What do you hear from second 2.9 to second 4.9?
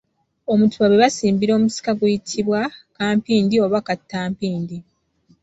kampindi oba kattampindi.